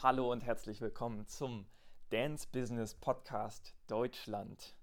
Hallo 0.00 0.30
und 0.30 0.44
herzlich 0.44 0.80
willkommen 0.80 1.26
zum 1.26 1.66
Dance 2.10 2.46
Business 2.52 2.94
Podcast 2.94 3.74
Deutschland. 3.88 4.76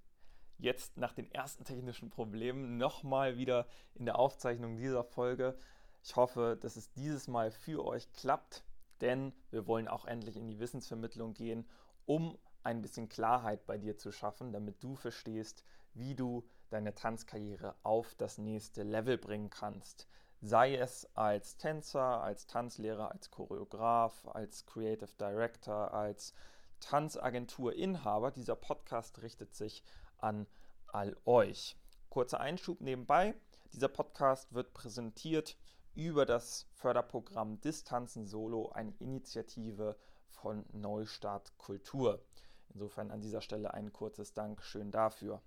Jetzt 0.58 0.98
nach 0.98 1.14
den 1.14 1.32
ersten 1.32 1.64
technischen 1.64 2.10
Problemen 2.10 2.76
nochmal 2.76 3.38
wieder 3.38 3.66
in 3.94 4.04
der 4.04 4.20
Aufzeichnung 4.20 4.76
dieser 4.76 5.06
Folge. 5.06 5.58
Ich 6.04 6.18
hoffe, 6.18 6.58
dass 6.60 6.76
es 6.76 6.92
dieses 6.92 7.30
Mal 7.30 7.52
für 7.52 7.86
euch 7.86 8.12
klappt, 8.12 8.66
denn 9.00 9.32
wir 9.52 9.68
wollen 9.68 9.88
auch 9.88 10.04
endlich 10.04 10.36
in 10.36 10.50
die 10.50 10.60
Wissensvermittlung 10.60 11.34
gehen, 11.34 11.66
um 12.06 12.38
ein 12.64 12.82
bisschen 12.82 13.08
Klarheit 13.08 13.66
bei 13.66 13.78
dir 13.78 13.98
zu 13.98 14.12
schaffen, 14.12 14.52
damit 14.52 14.84
du 14.84 14.98
verstehst, 14.98 15.64
wie 15.94 16.16
du 16.16 16.46
deine 16.70 16.94
Tanzkarriere 16.94 17.74
auf 17.84 18.16
das 18.16 18.38
nächste 18.38 18.84
Level 18.84 19.18
bringen 19.18 19.50
kannst 19.50 20.10
sei 20.46 20.76
es 20.76 21.10
als 21.16 21.58
Tänzer, 21.58 22.22
als 22.22 22.46
Tanzlehrer, 22.46 23.12
als 23.12 23.32
Choreograf, 23.32 24.28
als 24.28 24.68
Creative 24.68 25.10
Director, 25.20 25.92
als 25.92 26.36
Tanzagenturinhaber. 26.82 28.30
Dieser 28.30 28.56
Podcast 28.56 29.24
richtet 29.24 29.56
sich 29.56 29.84
an 30.20 30.46
all 30.86 31.18
euch. 31.26 31.76
Kurzer 32.10 32.40
Einschub 32.40 32.80
nebenbei. 32.80 33.34
Dieser 33.74 33.88
Podcast 33.88 34.54
wird 34.54 34.72
präsentiert 34.76 35.58
über 35.96 36.28
das 36.28 36.68
Förderprogramm 36.74 37.60
Distanzen 37.62 38.28
Solo, 38.28 38.70
eine 38.70 38.94
Initiative 39.00 39.98
von 40.30 40.64
Neustart 40.74 41.58
Kultur. 41.58 42.24
Insofern 42.70 43.10
an 43.10 43.22
dieser 43.22 43.42
Stelle 43.42 43.74
ein 43.74 43.92
kurzes 43.92 44.34
Dankeschön 44.34 44.92
dafür. 44.92 45.42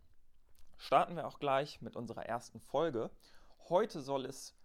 Starten 0.76 1.14
wir 1.14 1.28
auch 1.28 1.38
gleich 1.38 1.80
mit 1.82 1.94
unserer 1.94 2.26
ersten 2.26 2.58
Folge. 2.60 3.10
Heute 3.68 4.00
soll 4.00 4.24
es 4.24 4.57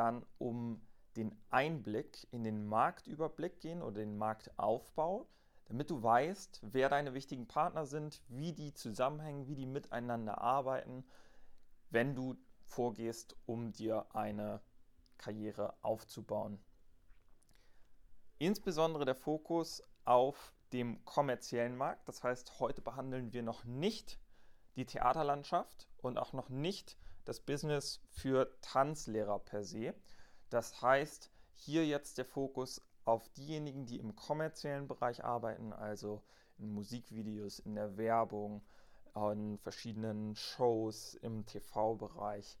dann 0.00 0.24
um 0.38 0.80
den 1.16 1.36
Einblick 1.50 2.26
in 2.30 2.42
den 2.42 2.66
Marktüberblick 2.66 3.60
gehen 3.60 3.82
oder 3.82 4.00
den 4.00 4.16
Marktaufbau, 4.16 5.28
damit 5.66 5.90
du 5.90 6.02
weißt, 6.02 6.60
wer 6.62 6.88
deine 6.88 7.12
wichtigen 7.12 7.46
Partner 7.46 7.84
sind, 7.84 8.22
wie 8.28 8.54
die 8.54 8.72
zusammenhängen, 8.72 9.46
wie 9.46 9.54
die 9.54 9.66
miteinander 9.66 10.40
arbeiten, 10.40 11.04
wenn 11.90 12.14
du 12.14 12.36
vorgehst, 12.64 13.36
um 13.44 13.72
dir 13.72 14.06
eine 14.14 14.62
Karriere 15.18 15.74
aufzubauen. 15.82 16.58
Insbesondere 18.38 19.04
der 19.04 19.14
Fokus 19.14 19.82
auf 20.06 20.54
dem 20.72 21.04
kommerziellen 21.04 21.76
Markt. 21.76 22.08
Das 22.08 22.24
heißt, 22.24 22.58
heute 22.58 22.80
behandeln 22.80 23.34
wir 23.34 23.42
noch 23.42 23.64
nicht 23.64 24.18
die 24.76 24.86
Theaterlandschaft 24.86 25.88
und 25.98 26.18
auch 26.18 26.32
noch 26.32 26.48
nicht 26.48 26.96
das 27.30 27.38
Business 27.38 28.00
für 28.08 28.58
Tanzlehrer 28.60 29.38
per 29.38 29.62
se. 29.62 29.94
Das 30.48 30.82
heißt, 30.82 31.30
hier 31.52 31.86
jetzt 31.86 32.18
der 32.18 32.24
Fokus 32.24 32.82
auf 33.04 33.28
diejenigen, 33.34 33.86
die 33.86 34.00
im 34.00 34.16
kommerziellen 34.16 34.88
Bereich 34.88 35.22
arbeiten, 35.24 35.72
also 35.72 36.24
in 36.58 36.72
Musikvideos, 36.72 37.60
in 37.60 37.76
der 37.76 37.96
Werbung, 37.96 38.64
in 39.14 39.58
verschiedenen 39.58 40.34
Shows, 40.34 41.14
im 41.14 41.46
TV-Bereich 41.46 42.58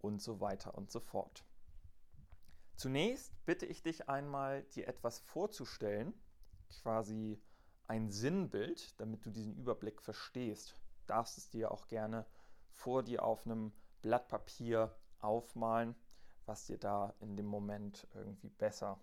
und 0.00 0.20
so 0.20 0.40
weiter 0.42 0.74
und 0.76 0.90
so 0.90 1.00
fort. 1.00 1.42
Zunächst 2.76 3.32
bitte 3.46 3.64
ich 3.64 3.82
dich 3.82 4.10
einmal, 4.10 4.62
dir 4.74 4.88
etwas 4.88 5.20
vorzustellen, 5.20 6.12
quasi 6.82 7.40
ein 7.86 8.10
Sinnbild, 8.10 9.00
damit 9.00 9.24
du 9.24 9.30
diesen 9.30 9.56
Überblick 9.56 10.02
verstehst. 10.02 10.76
Du 10.98 11.06
darfst 11.06 11.38
es 11.38 11.48
dir 11.48 11.70
auch 11.70 11.88
gerne 11.88 12.26
vor 12.80 13.02
dir 13.02 13.24
auf 13.24 13.44
einem 13.44 13.72
Blatt 14.00 14.28
Papier 14.28 14.94
aufmalen, 15.20 15.94
was 16.46 16.66
dir 16.66 16.78
da 16.78 17.14
in 17.20 17.36
dem 17.36 17.46
Moment 17.46 18.08
irgendwie 18.14 18.48
besser 18.48 18.98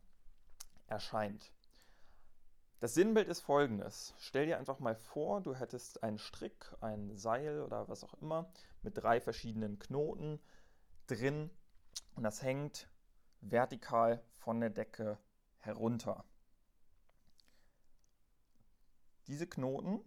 erscheint. 0.88 1.52
Das 2.80 2.96
Sinnbild 2.96 3.28
ist 3.28 3.42
folgendes. 3.42 4.16
Stell 4.18 4.48
dir 4.48 4.58
einfach 4.58 4.80
mal 4.80 4.96
vor, 4.96 5.42
du 5.42 5.56
hättest 5.56 6.04
einen 6.04 6.18
Strick, 6.18 6.76
ein 6.82 7.16
Seil 7.18 7.62
oder 7.62 7.88
was 7.88 8.04
auch 8.04 8.16
immer 8.16 8.52
mit 8.82 8.98
drei 8.98 9.22
verschiedenen 9.22 9.78
Knoten 9.78 10.40
drin 11.06 11.52
und 12.16 12.24
das 12.24 12.42
hängt 12.42 12.90
vertikal 13.42 14.24
von 14.32 14.60
der 14.60 14.72
Decke 14.72 15.20
herunter. 15.60 16.24
Diese 19.28 19.48
Knoten 19.48 20.04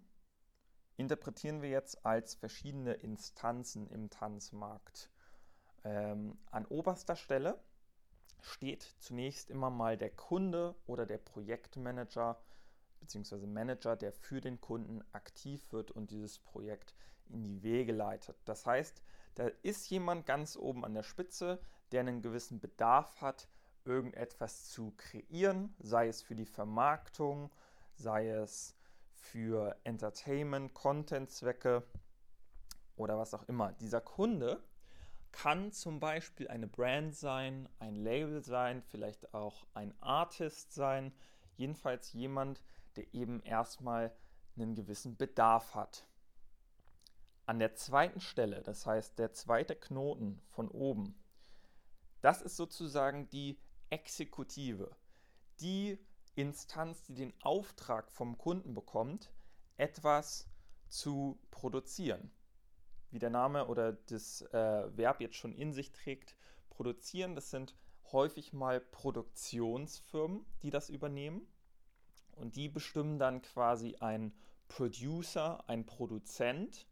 interpretieren 1.00 1.62
wir 1.62 1.71
jetzt 1.71 2.05
als 2.05 2.34
verschiedene 2.34 2.93
Instanzen 2.93 3.88
im 3.88 4.11
Tanzmarkt. 4.11 5.11
Ähm, 5.83 6.38
an 6.50 6.66
oberster 6.66 7.16
Stelle 7.16 7.59
steht 8.43 8.83
zunächst 8.99 9.50
immer 9.50 9.71
mal 9.71 9.97
der 9.97 10.10
Kunde 10.10 10.75
oder 10.87 11.06
der 11.06 11.19
Projektmanager 11.19 12.39
bzw. 13.00 13.47
Manager, 13.47 13.97
der 13.97 14.12
für 14.12 14.43
den 14.43 14.60
Kunden 14.60 15.03
aktiv 15.12 15.72
wird 15.72 15.91
und 15.91 16.10
dieses 16.10 16.39
Projekt 16.39 16.94
in 17.31 17.44
die 17.44 17.62
Wege 17.62 17.93
leitet. 17.93 18.37
Das 18.44 18.66
heißt, 18.66 19.03
da 19.37 19.49
ist 19.62 19.89
jemand 19.89 20.27
ganz 20.27 20.55
oben 20.56 20.84
an 20.84 20.93
der 20.93 21.03
Spitze, 21.03 21.60
der 21.93 22.00
einen 22.00 22.21
gewissen 22.21 22.60
Bedarf 22.60 23.22
hat, 23.22 23.49
irgendetwas 23.87 24.69
zu 24.69 24.93
kreieren, 24.99 25.75
sei 25.78 26.09
es 26.09 26.21
für 26.21 26.34
die 26.34 26.44
Vermarktung, 26.44 27.50
sei 27.94 28.28
es 28.28 28.77
für 29.20 29.76
Entertainment, 29.84 30.75
Content-Zwecke 30.75 31.84
oder 32.97 33.19
was 33.19 33.34
auch 33.34 33.44
immer. 33.48 33.72
Dieser 33.72 34.00
Kunde 34.00 34.62
kann 35.32 35.72
zum 35.72 36.00
Beispiel 36.00 36.48
eine 36.48 36.66
Brand 36.66 37.14
sein, 37.14 37.69
ein 37.78 37.94
Label 37.94 38.42
sein, 38.42 38.82
vielleicht 38.82 39.32
auch 39.32 39.66
ein 39.75 39.94
Artist 40.03 40.72
sein, 40.72 41.12
jedenfalls 41.56 42.12
jemand, 42.12 42.62
der 42.97 43.14
eben 43.14 43.41
erstmal 43.42 44.12
einen 44.56 44.75
gewissen 44.75 45.16
Bedarf 45.16 45.75
hat. 45.75 46.06
An 47.47 47.59
der 47.59 47.75
zweiten 47.75 48.20
Stelle, 48.20 48.62
das 48.62 48.86
heißt 48.86 49.19
der 49.19 49.32
zweite 49.32 49.76
Knoten 49.76 50.41
von 50.48 50.69
oben, 50.69 51.14
das 52.20 52.42
ist 52.42 52.56
sozusagen 52.56 53.28
die 53.30 53.59
Exekutive, 53.88 54.94
die 55.60 55.98
Instanz, 56.34 57.02
die 57.02 57.14
den 57.14 57.32
Auftrag 57.42 58.10
vom 58.10 58.38
Kunden 58.38 58.74
bekommt, 58.74 59.32
etwas 59.76 60.48
zu 60.88 61.38
produzieren. 61.50 62.30
Wie 63.10 63.18
der 63.18 63.30
Name 63.30 63.66
oder 63.66 63.92
das 63.92 64.42
äh, 64.52 64.96
Verb 64.96 65.20
jetzt 65.20 65.36
schon 65.36 65.52
in 65.52 65.72
sich 65.72 65.92
trägt, 65.92 66.36
produzieren, 66.68 67.34
das 67.34 67.50
sind 67.50 67.74
häufig 68.12 68.52
mal 68.52 68.80
Produktionsfirmen, 68.80 70.44
die 70.62 70.70
das 70.70 70.91
übernehmen. 70.91 71.46
Und 72.32 72.56
die 72.56 72.68
bestimmen 72.68 73.18
dann 73.18 73.42
quasi 73.42 73.97
einen 73.97 74.32
Producer, 74.68 75.68
einen 75.68 75.84
Produzent, 75.84 76.86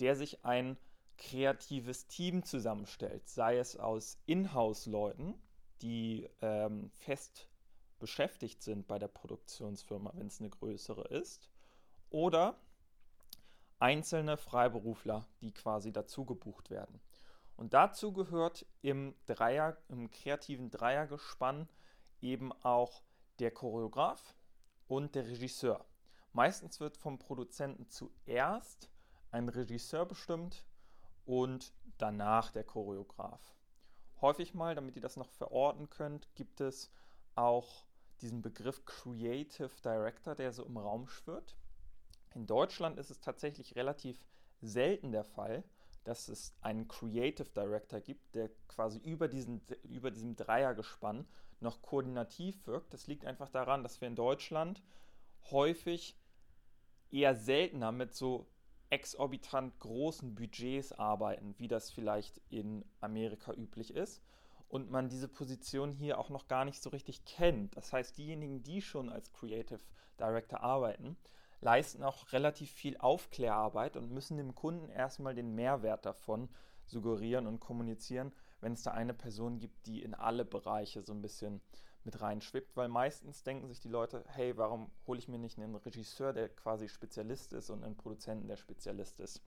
der 0.00 0.14
sich 0.16 0.44
ein 0.44 0.76
kreatives 1.16 2.06
Team 2.06 2.44
zusammenstellt, 2.44 3.28
sei 3.28 3.58
es 3.58 3.76
aus 3.76 4.18
Inhouse-Leuten, 4.26 5.34
die 5.80 6.28
ähm, 6.42 6.90
fest 6.90 7.48
beschäftigt 7.98 8.62
sind 8.62 8.86
bei 8.86 8.98
der 8.98 9.08
Produktionsfirma, 9.08 10.12
wenn 10.14 10.26
es 10.26 10.40
eine 10.40 10.50
größere 10.50 11.02
ist, 11.08 11.48
oder 12.10 12.56
einzelne 13.78 14.36
Freiberufler, 14.36 15.26
die 15.40 15.52
quasi 15.52 15.92
dazu 15.92 16.24
gebucht 16.24 16.70
werden. 16.70 17.00
Und 17.56 17.74
dazu 17.74 18.12
gehört 18.12 18.66
im 18.82 19.14
Dreier, 19.26 19.76
im 19.88 20.10
kreativen 20.10 20.70
Dreiergespann 20.70 21.68
eben 22.20 22.52
auch 22.64 23.02
der 23.38 23.50
Choreograf 23.50 24.34
und 24.88 25.14
der 25.14 25.26
Regisseur. 25.26 25.84
Meistens 26.32 26.80
wird 26.80 26.96
vom 26.96 27.18
Produzenten 27.18 27.88
zuerst 27.88 28.90
ein 29.30 29.48
Regisseur 29.48 30.04
bestimmt 30.04 30.64
und 31.24 31.72
danach 31.98 32.50
der 32.50 32.64
Choreograf. 32.64 33.56
Häufig 34.20 34.54
mal, 34.54 34.74
damit 34.74 34.96
ihr 34.96 35.02
das 35.02 35.16
noch 35.16 35.30
verorten 35.30 35.88
könnt, 35.90 36.34
gibt 36.34 36.60
es 36.60 36.90
auch 37.34 37.85
diesen 38.20 38.42
Begriff 38.42 38.84
Creative 38.84 39.70
Director, 39.84 40.34
der 40.34 40.52
so 40.52 40.64
im 40.64 40.76
Raum 40.76 41.06
schwirrt. 41.08 41.56
In 42.34 42.46
Deutschland 42.46 42.98
ist 42.98 43.10
es 43.10 43.20
tatsächlich 43.20 43.76
relativ 43.76 44.26
selten 44.60 45.12
der 45.12 45.24
Fall, 45.24 45.64
dass 46.04 46.28
es 46.28 46.54
einen 46.60 46.86
Creative 46.88 47.48
Director 47.50 48.00
gibt, 48.00 48.34
der 48.34 48.50
quasi 48.68 48.98
über, 48.98 49.28
diesen, 49.28 49.60
über 49.82 50.10
diesem 50.10 50.36
Dreiergespann 50.36 51.26
noch 51.60 51.82
koordinativ 51.82 52.66
wirkt. 52.66 52.94
Das 52.94 53.06
liegt 53.06 53.24
einfach 53.24 53.48
daran, 53.48 53.82
dass 53.82 54.00
wir 54.00 54.08
in 54.08 54.16
Deutschland 54.16 54.82
häufig 55.50 56.16
eher 57.10 57.34
seltener 57.34 57.92
mit 57.92 58.14
so 58.14 58.46
exorbitant 58.90 59.78
großen 59.80 60.34
Budgets 60.34 60.92
arbeiten, 60.92 61.54
wie 61.58 61.68
das 61.68 61.90
vielleicht 61.90 62.40
in 62.50 62.84
Amerika 63.00 63.52
üblich 63.52 63.94
ist 63.94 64.22
und 64.68 64.90
man 64.90 65.08
diese 65.08 65.28
Position 65.28 65.92
hier 65.92 66.18
auch 66.18 66.30
noch 66.30 66.48
gar 66.48 66.64
nicht 66.64 66.82
so 66.82 66.90
richtig 66.90 67.24
kennt. 67.24 67.76
Das 67.76 67.92
heißt, 67.92 68.18
diejenigen, 68.18 68.62
die 68.62 68.82
schon 68.82 69.08
als 69.08 69.32
Creative 69.32 69.80
Director 70.18 70.60
arbeiten, 70.60 71.16
leisten 71.60 72.02
auch 72.02 72.32
relativ 72.32 72.70
viel 72.70 72.96
Aufklärarbeit 72.98 73.96
und 73.96 74.10
müssen 74.10 74.36
dem 74.36 74.54
Kunden 74.54 74.88
erstmal 74.88 75.34
den 75.34 75.54
Mehrwert 75.54 76.04
davon 76.04 76.48
suggerieren 76.86 77.46
und 77.46 77.60
kommunizieren, 77.60 78.32
wenn 78.60 78.72
es 78.72 78.82
da 78.82 78.92
eine 78.92 79.14
Person 79.14 79.58
gibt, 79.58 79.86
die 79.86 80.02
in 80.02 80.14
alle 80.14 80.44
Bereiche 80.44 81.02
so 81.02 81.12
ein 81.12 81.22
bisschen 81.22 81.60
mit 82.04 82.20
reinschwippt, 82.20 82.76
weil 82.76 82.88
meistens 82.88 83.42
denken 83.42 83.66
sich 83.66 83.80
die 83.80 83.88
Leute, 83.88 84.24
hey, 84.28 84.56
warum 84.56 84.90
hole 85.06 85.18
ich 85.18 85.28
mir 85.28 85.38
nicht 85.38 85.58
einen 85.58 85.74
Regisseur, 85.74 86.32
der 86.32 86.48
quasi 86.48 86.88
Spezialist 86.88 87.52
ist 87.52 87.68
und 87.68 87.82
einen 87.82 87.96
Produzenten, 87.96 88.46
der 88.46 88.56
Spezialist 88.56 89.18
ist. 89.18 89.42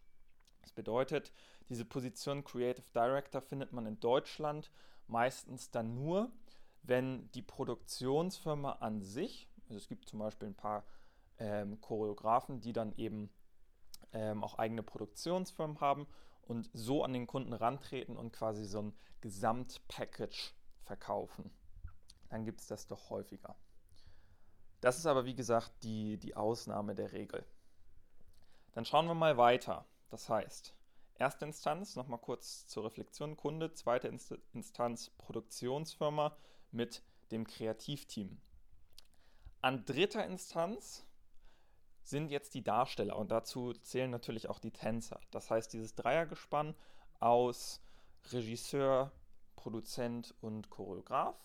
Das 0.62 0.74
bedeutet, 0.74 1.32
diese 1.70 1.86
Position 1.86 2.44
Creative 2.44 2.86
Director 2.94 3.42
findet 3.42 3.72
man 3.72 3.86
in 3.86 4.00
Deutschland 4.02 4.72
meistens 5.10 5.72
dann 5.72 5.96
nur, 5.96 6.32
wenn 6.84 7.30
die 7.32 7.42
Produktionsfirma 7.42 8.74
an 8.74 9.02
sich, 9.02 9.50
also 9.64 9.78
es 9.78 9.88
gibt 9.88 10.08
zum 10.08 10.20
Beispiel 10.20 10.50
ein 10.50 10.56
paar 10.56 10.84
ähm, 11.38 11.80
Choreografen, 11.82 12.62
die 12.62 12.74
dann 12.74 12.94
eben 12.96 13.30
ähm, 14.14 14.44
auch 14.44 14.58
eigene 14.58 14.84
Produktionsfirmen 14.84 15.80
haben 15.82 16.08
und 16.44 16.70
so 16.74 17.04
an 17.04 17.14
den 17.14 17.28
Kunden 17.28 17.54
rantreten 17.54 18.18
und 18.18 18.34
quasi 18.34 18.66
so 18.66 18.82
ein 18.82 18.94
Gesamtpackage 19.22 20.54
verkaufen. 20.84 21.52
Dann 22.30 22.46
gibt 22.46 22.62
es 22.62 22.68
das 22.68 22.88
doch 22.88 23.10
häufiger. 23.10 23.56
Das 24.82 24.98
ist 24.98 25.06
aber 25.06 25.26
wie 25.26 25.36
gesagt 25.36 25.84
die, 25.84 26.18
die 26.18 26.36
Ausnahme 26.36 26.96
der 26.96 27.12
Regel. 27.12 27.46
Dann 28.72 28.86
schauen 28.86 29.08
wir 29.08 29.14
mal 29.14 29.38
weiter. 29.38 29.86
Das 30.10 30.30
heißt, 30.30 30.74
erste 31.20 31.46
Instanz, 31.46 31.96
nochmal 31.96 32.20
kurz 32.20 32.68
zur 32.68 32.86
Reflexion, 32.86 33.38
Kunde, 33.38 33.74
zweite 33.74 34.08
Instanz 34.54 35.12
Produktionsfirma 35.18 36.36
mit 36.72 37.04
dem 37.32 37.46
Kreativteam. 37.46 38.40
An 39.62 39.86
dritter 39.86 40.26
Instanz 40.26 41.06
sind 42.02 42.32
jetzt 42.32 42.54
die 42.56 42.64
Darsteller 42.64 43.18
und 43.18 43.30
dazu 43.30 43.74
zählen 43.74 44.10
natürlich 44.10 44.50
auch 44.50 44.60
die 44.60 44.72
Tänzer. 44.72 45.20
Das 45.32 45.52
heißt, 45.52 45.74
dieses 45.74 45.96
Dreiergespann 45.96 46.76
aus 47.20 47.82
Regisseur, 48.32 49.12
Produzent 49.56 50.34
und 50.42 50.70
Choreograf 50.70 51.36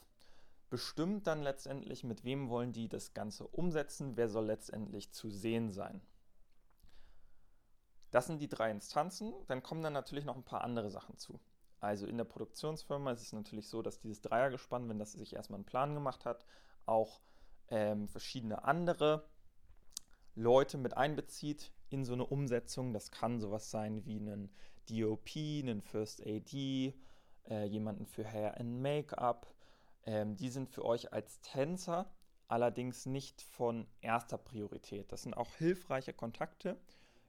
bestimmt 0.70 1.26
dann 1.26 1.42
letztendlich, 1.42 2.04
mit 2.04 2.24
wem 2.24 2.48
wollen 2.48 2.72
die 2.72 2.88
das 2.88 3.14
Ganze 3.14 3.46
umsetzen, 3.46 4.16
wer 4.16 4.28
soll 4.28 4.46
letztendlich 4.46 5.12
zu 5.12 5.30
sehen 5.30 5.70
sein. 5.70 6.00
Das 8.14 8.28
sind 8.28 8.40
die 8.40 8.48
drei 8.48 8.70
Instanzen. 8.70 9.34
Dann 9.48 9.64
kommen 9.64 9.82
dann 9.82 9.92
natürlich 9.92 10.24
noch 10.24 10.36
ein 10.36 10.44
paar 10.44 10.62
andere 10.62 10.88
Sachen 10.88 11.18
zu. 11.18 11.40
Also 11.80 12.06
in 12.06 12.16
der 12.16 12.22
Produktionsfirma 12.22 13.10
ist 13.10 13.22
es 13.22 13.32
natürlich 13.32 13.68
so, 13.68 13.82
dass 13.82 13.98
dieses 13.98 14.20
Dreiergespann, 14.20 14.88
wenn 14.88 15.00
das 15.00 15.14
sich 15.14 15.34
erstmal 15.34 15.56
einen 15.56 15.66
Plan 15.66 15.94
gemacht 15.94 16.24
hat, 16.24 16.46
auch 16.86 17.20
ähm, 17.70 18.06
verschiedene 18.06 18.62
andere 18.62 19.28
Leute 20.36 20.78
mit 20.78 20.96
einbezieht 20.96 21.72
in 21.90 22.04
so 22.04 22.12
eine 22.12 22.24
Umsetzung. 22.24 22.92
Das 22.92 23.10
kann 23.10 23.40
sowas 23.40 23.72
sein 23.72 24.04
wie 24.04 24.20
einen 24.20 24.54
DOP, 24.88 25.30
einen 25.34 25.82
First 25.82 26.24
AD, 26.24 26.94
äh, 27.48 27.64
jemanden 27.64 28.06
für 28.06 28.24
Hair 28.24 28.60
and 28.60 28.80
Make-up. 28.80 29.52
Ähm, 30.04 30.36
die 30.36 30.50
sind 30.50 30.68
für 30.68 30.84
euch 30.84 31.12
als 31.12 31.40
Tänzer 31.40 32.08
allerdings 32.46 33.06
nicht 33.06 33.42
von 33.42 33.88
erster 34.02 34.38
Priorität. 34.38 35.10
Das 35.10 35.22
sind 35.22 35.34
auch 35.36 35.56
hilfreiche 35.56 36.12
Kontakte. 36.12 36.78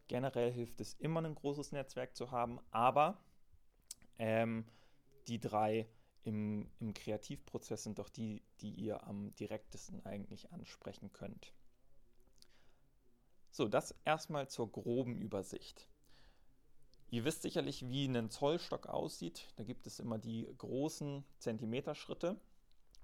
Generell 0.07 0.51
hilft 0.51 0.81
es 0.81 0.93
immer, 0.95 1.21
ein 1.21 1.35
großes 1.35 1.71
Netzwerk 1.71 2.15
zu 2.15 2.31
haben, 2.31 2.59
aber 2.71 3.17
ähm, 4.19 4.65
die 5.27 5.39
drei 5.39 5.87
im, 6.23 6.69
im 6.79 6.93
Kreativprozess 6.93 7.83
sind 7.83 7.99
doch 7.99 8.09
die, 8.09 8.43
die 8.61 8.71
ihr 8.71 9.03
am 9.05 9.33
direktesten 9.35 10.05
eigentlich 10.05 10.51
ansprechen 10.51 11.11
könnt. 11.13 11.53
So, 13.51 13.67
das 13.67 13.95
erstmal 14.03 14.49
zur 14.49 14.71
groben 14.71 15.15
Übersicht. 15.15 15.87
Ihr 17.09 17.23
wisst 17.23 17.43
sicherlich, 17.43 17.87
wie 17.87 18.05
ein 18.05 18.29
Zollstock 18.29 18.87
aussieht. 18.87 19.47
Da 19.55 19.63
gibt 19.63 19.87
es 19.87 19.99
immer 19.99 20.17
die 20.17 20.53
großen 20.57 21.23
Zentimeterschritte. 21.37 22.39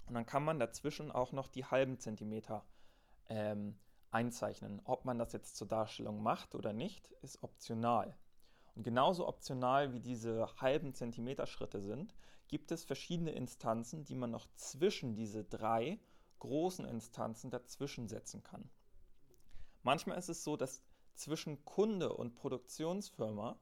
Und 0.07 0.15
dann 0.15 0.25
kann 0.25 0.44
man 0.44 0.59
dazwischen 0.59 1.12
auch 1.12 1.31
noch 1.31 1.47
die 1.47 1.63
halben 1.63 2.00
Zentimeter 2.00 2.65
ähm, 3.30 3.77
einzeichnen. 4.12 4.81
Ob 4.84 5.06
man 5.06 5.18
das 5.18 5.34
jetzt 5.34 5.56
zur 5.56 5.68
Darstellung 5.68 6.22
macht 6.22 6.56
oder 6.56 6.74
nicht, 6.74 7.08
ist 7.22 7.42
optional. 7.44 8.16
Und 8.75 8.84
genauso 8.84 9.28
optional 9.28 9.94
wie 9.94 10.00
diese 10.00 10.48
halben 10.58 10.94
Zentimeterschritte 10.94 11.81
sind, 11.81 12.16
gibt 12.48 12.72
es 12.72 12.84
verschiedene 12.84 13.31
Instanzen, 13.31 14.04
die 14.04 14.16
man 14.16 14.31
noch 14.31 14.48
zwischen 14.56 15.16
diese 15.16 15.44
drei 15.44 16.00
großen 16.40 16.86
Instanzen 16.86 17.50
dazwischen 17.50 18.08
setzen 18.08 18.44
kann. 18.44 18.69
Manchmal 19.84 20.18
ist 20.18 20.30
es 20.30 20.44
so, 20.44 20.57
dass 20.57 20.84
zwischen 21.16 21.64
Kunde 21.66 22.14
und 22.14 22.36
Produktionsfirma 22.36 23.60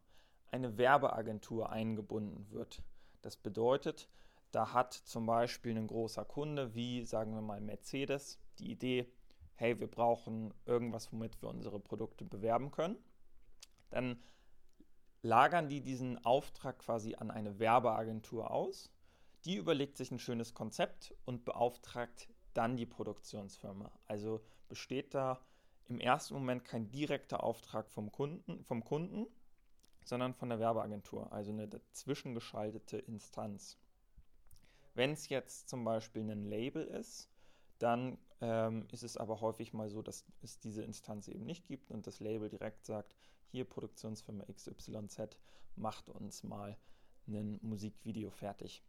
eine 0.52 0.78
Werbeagentur 0.78 1.70
eingebunden 1.70 2.50
wird. 2.52 2.84
Das 3.22 3.38
bedeutet, 3.38 4.10
da 4.52 4.74
hat 4.74 4.94
zum 4.94 5.26
Beispiel 5.26 5.78
ein 5.78 5.88
großer 5.88 6.26
Kunde 6.26 6.74
wie, 6.74 7.06
sagen 7.06 7.34
wir 7.34 7.42
mal, 7.42 7.62
Mercedes, 7.62 8.40
die 8.58 8.72
Idee, 8.72 9.12
hey, 9.60 9.78
wir 9.78 9.88
brauchen 9.88 10.54
irgendwas, 10.66 11.12
womit 11.12 11.42
wir 11.42 11.50
unsere 11.50 11.82
Produkte 11.82 12.24
bewerben 12.24 12.72
können. 12.72 12.98
Dann 13.90 14.24
lagern 15.22 15.68
die 15.68 15.82
diesen 15.82 16.24
Auftrag 16.24 16.80
quasi 16.80 17.16
an 17.16 17.30
eine 17.30 17.60
Werbeagentur 17.60 18.52
aus. 18.52 18.90
Die 19.44 19.58
überlegt 19.58 19.98
sich 19.98 20.12
ein 20.12 20.20
schönes 20.20 20.54
Konzept 20.54 21.14
und 21.26 21.44
beauftragt 21.44 22.30
dann 22.54 22.78
die 22.78 22.86
Produktionsfirma. 22.86 23.92
Also 24.06 24.42
besteht 24.70 25.14
da 25.14 25.42
im 25.88 26.00
ersten 26.00 26.36
Moment 26.36 26.64
kein 26.64 26.90
direkter 26.90 27.44
Auftrag 27.44 27.90
vom 27.90 28.14
Kunden, 28.14 28.64
vom 28.64 28.86
Kunden, 28.86 29.28
sondern 30.06 30.34
von 30.34 30.48
der 30.48 30.60
Werbeagentur, 30.60 31.34
also 31.34 31.52
eine 31.52 31.68
dazwischen 31.68 32.34
geschaltete 32.34 32.98
Instanz. 32.98 33.78
Wenn 34.94 35.12
es 35.12 35.28
jetzt 35.28 35.68
zum 35.68 35.84
Beispiel 35.84 36.22
ein 36.22 36.46
Label 36.46 36.86
ist, 36.86 37.30
dann 37.80 38.18
ähm, 38.42 38.88
ist 38.92 39.04
es 39.04 39.18
aber 39.18 39.42
häufig 39.42 39.74
mal 39.74 39.90
so, 39.90 40.02
dass 40.02 40.26
es 40.42 40.60
diese 40.60 40.84
Instanz 40.84 41.28
eben 41.28 41.46
nicht 41.46 41.66
gibt 41.66 41.92
und 41.92 42.08
das 42.08 42.20
Label 42.20 42.50
direkt 42.50 42.86
sagt, 42.86 43.16
hier 43.48 43.66
Produktionsfirma 43.66 44.46
XYZ 44.46 45.38
macht 45.76 46.10
uns 46.10 46.44
mal 46.44 46.78
ein 47.28 47.60
Musikvideo 47.62 48.30
fertig. 48.30 48.84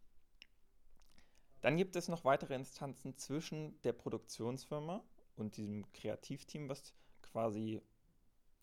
Dann 1.61 1.77
gibt 1.77 1.95
es 1.95 2.07
noch 2.07 2.25
weitere 2.25 2.55
Instanzen 2.55 3.17
zwischen 3.17 3.79
der 3.81 3.93
Produktionsfirma 3.93 5.03
und 5.35 5.57
diesem 5.57 5.91
Kreativteam, 5.93 6.69
was 6.69 6.93
quasi 7.21 7.81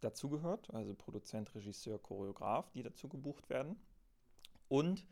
dazugehört, 0.00 0.72
also 0.74 0.94
Produzent, 0.94 1.54
Regisseur, 1.54 1.98
Choreograf, 1.98 2.70
die 2.70 2.82
dazu 2.82 3.08
gebucht 3.08 3.48
werden, 3.50 3.76
und 4.68 5.06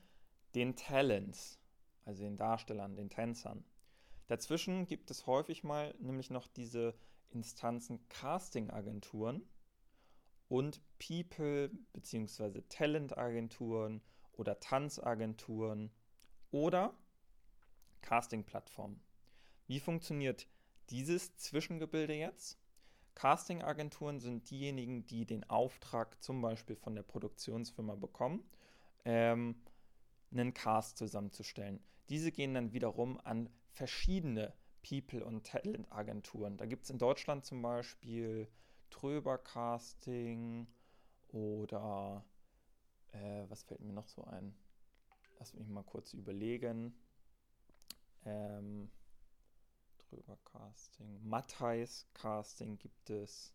den 0.55 0.77
Talents, 0.77 1.59
also 2.05 2.23
den 2.23 2.37
Darstellern, 2.37 2.97
den 2.97 3.11
Tänzern. 3.11 3.65
Dazwischen 4.29 4.87
gibt 4.87 5.11
es 5.11 5.27
häufig 5.27 5.65
mal 5.65 5.95
nämlich 5.99 6.31
noch 6.31 6.47
diese 6.49 6.95
Instanzen 7.31 8.07
Casting-Agenturen 8.09 9.43
und 10.49 10.81
People- 10.99 11.71
bzw. 11.93 12.63
Talent-Agenturen 12.69 14.03
oder 14.33 14.59
Tanzagenturen 14.61 15.91
oder 16.51 16.97
Casting-Plattformen. 18.03 19.01
Wie 19.67 19.81
funktioniert 19.81 20.47
dieses 20.91 21.37
Zwischengebilde 21.37 22.15
jetzt. 22.15 22.59
Casting-Agenturen 23.15 24.21
sind 24.21 24.51
diejenigen, 24.51 25.07
die 25.07 25.25
den 25.25 25.49
Auftrag 25.49 26.23
zum 26.23 26.41
Beispiel 26.43 26.77
von 26.77 26.95
der 26.95 27.03
Produktionsfirma 27.03 27.95
bekommen, 27.95 28.45
ähm, 29.05 29.57
einen 30.31 30.53
Cast 30.53 30.99
zusammenzustellen. 30.99 31.81
Diese 32.09 32.31
gehen 32.31 32.55
dann 32.55 32.73
wiederum 32.73 33.19
an 33.25 33.49
verschiedene 33.77 34.55
People- 34.83 35.25
und 35.25 35.47
Talent-Agenturen. 35.47 36.57
Da 36.57 36.65
gibt 36.65 36.85
es 36.85 36.91
in 36.91 36.99
Deutschland 36.99 37.45
zum 37.45 37.61
Beispiel 37.61 38.49
Tröber 38.91 39.37
Casting 39.39 40.67
oder 41.29 42.25
äh, 43.13 43.45
was 43.49 43.65
fällt 43.65 43.81
mir 43.81 43.93
noch 43.93 44.09
so 44.09 44.25
ein? 44.25 44.57
Lass 45.39 45.53
mich 45.55 45.69
mal 45.69 45.83
kurz 45.83 46.15
überlegen. 46.15 46.95
Ähm, 48.25 48.91
drüber 49.99 50.39
Casting. 50.45 51.21
Matthijs 51.23 52.07
Casting 52.15 52.79
gibt 52.79 53.11
es. 53.11 53.53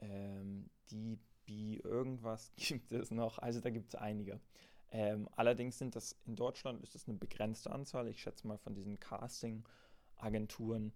Ähm, 0.00 0.70
DB 0.90 1.80
irgendwas 1.82 2.52
gibt 2.56 2.92
es 2.92 3.10
noch. 3.10 3.38
Also 3.38 3.60
da 3.60 3.70
gibt 3.70 3.88
es 3.88 3.94
einige. 3.96 4.40
Ähm, 4.90 5.28
allerdings 5.36 5.78
sind 5.78 5.96
das 5.96 6.16
in 6.26 6.36
Deutschland 6.36 6.82
ist 6.82 6.94
das 6.94 7.08
eine 7.08 7.18
begrenzte 7.18 7.70
Anzahl. 7.70 8.08
Ich 8.08 8.20
schätze 8.20 8.46
mal 8.46 8.58
von 8.58 8.74
diesen 8.74 9.00
Casting-Agenturen, 9.00 10.92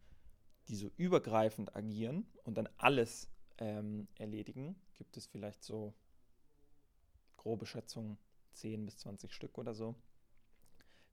die 0.68 0.76
so 0.76 0.90
übergreifend 0.97 1.75
agieren 1.75 2.26
und 2.44 2.56
dann 2.56 2.68
alles 2.76 3.28
ähm, 3.59 4.09
erledigen, 4.16 4.76
gibt 4.94 5.16
es 5.16 5.26
vielleicht 5.26 5.64
so 5.64 5.94
grobe 7.37 7.66
Schätzungen 7.66 8.18
10 8.52 8.87
bis 8.87 8.99
20 8.99 9.32
Stück 9.32 9.59
oder 9.59 9.75
so. 9.75 9.94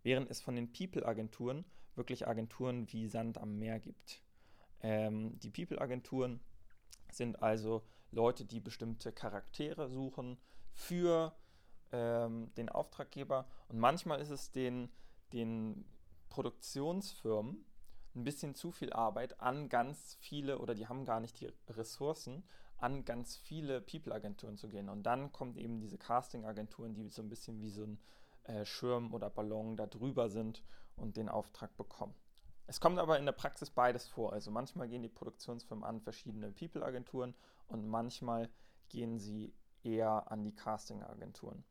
Während 0.03 0.29
es 0.29 0.41
von 0.41 0.55
den 0.55 0.72
People-Agenturen 0.72 1.65
wirklich 1.96 2.27
Agenturen 2.27 2.91
wie 2.91 3.07
Sand 3.07 3.38
am 3.38 3.57
Meer 3.57 3.79
gibt. 3.79 4.22
Ähm, 4.81 5.39
die 5.39 5.50
People-Agenturen 5.50 6.39
sind 7.12 7.41
also 7.41 7.84
Leute, 8.12 8.46
die 8.46 8.60
bestimmte 8.60 9.12
Charaktere 9.12 9.89
suchen 9.89 10.38
für 10.74 11.36
ähm, 11.91 12.53
den 12.56 12.70
Auftraggeber. 12.70 13.48
Und 13.70 13.79
manchmal 13.79 14.20
ist 14.20 14.29
es 14.29 14.51
den, 14.51 14.89
den 15.34 15.86
Produktionsfirmen 16.29 17.65
ein 18.15 18.24
bisschen 18.24 18.56
zu 18.56 18.72
viel 18.72 18.91
Arbeit 18.94 19.39
an 19.39 19.70
ganz 19.70 20.17
viele, 20.20 20.60
oder 20.60 20.74
die 20.74 20.88
haben 20.88 21.06
gar 21.06 21.20
nicht 21.20 21.39
die 21.39 21.51
Ressourcen, 21.70 22.44
an 22.77 23.06
ganz 23.06 23.36
viele 23.36 23.82
People-Agenturen 23.82 24.58
zu 24.58 24.70
gehen. 24.70 24.89
Und 24.89 25.03
dann 25.03 25.32
kommt 25.32 25.58
eben 25.58 25.79
diese 25.79 25.98
Casting-Agenturen, 25.98 26.94
die 26.94 27.08
so 27.08 27.22
ein 27.22 27.29
bisschen 27.29 27.62
wie 27.62 27.70
so 27.70 27.84
ein 27.84 28.00
äh, 28.44 28.65
Schirm 28.65 29.13
oder 29.13 29.29
Ballon 29.29 29.77
da 29.77 29.88
drüber 29.88 30.29
sind 30.29 30.63
und 30.96 31.17
den 31.17 31.29
Auftrag 31.29 31.75
bekommen. 31.77 32.15
Es 32.67 32.82
kommt 32.82 33.00
aber 33.00 33.17
in 33.17 33.25
der 33.25 33.32
Praxis 33.32 33.70
beides 33.70 34.08
vor. 34.08 34.34
Also 34.34 34.51
manchmal 34.51 34.89
gehen 34.89 35.01
die 35.01 35.10
Produktionsfirmen 35.10 35.86
an 35.86 36.01
verschiedene 36.01 36.51
People-Agenturen 36.51 37.34
und 37.67 37.88
manchmal 37.88 38.50
gehen 38.89 39.17
sie 39.20 39.53
eher 39.84 40.32
an 40.32 40.44
die 40.44 40.53
Casting-Agenturen. 40.53 41.63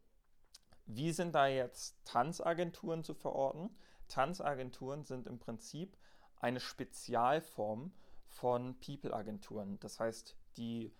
Wie 0.86 1.12
sind 1.12 1.34
da 1.34 1.48
jetzt 1.48 1.96
Tanzagenturen 2.04 3.02
zu 3.02 3.14
verorten? 3.14 3.76
Tanzagenturen 4.08 5.04
sind 5.04 5.26
im 5.26 5.38
Prinzip 5.38 5.96
eine 6.40 6.60
Spezialform 6.60 7.92
von 8.28 8.78
People-Agenturen. 8.78 9.80
Das 9.80 9.98
heißt, 9.98 10.36
die 10.56 10.94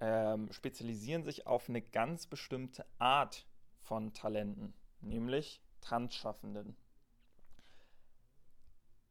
ähm, 0.00 0.50
spezialisieren 0.52 1.24
sich 1.24 1.46
auf 1.46 1.68
eine 1.68 1.82
ganz 1.82 2.26
bestimmte 2.26 2.84
Art 2.98 3.46
von 3.78 4.12
Talenten, 4.12 4.74
nämlich 5.00 5.62
Tanzschaffenden. 5.80 6.76